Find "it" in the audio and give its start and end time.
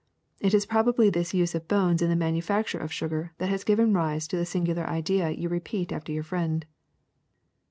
0.39-0.55